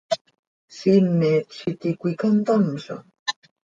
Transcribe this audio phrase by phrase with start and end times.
[0.75, 2.95] ¿Siimet z iti cöica ntamzo?